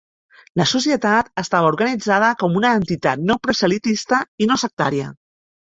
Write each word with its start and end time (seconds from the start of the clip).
La 0.61 0.65
Societat 0.71 1.29
estava 1.43 1.69
organitzada 1.73 2.31
com 2.45 2.59
una 2.63 2.73
entitat 2.81 3.25
no 3.29 3.39
proselitista 3.47 4.27
i 4.47 4.51
no 4.53 4.63
sectària. 4.67 5.17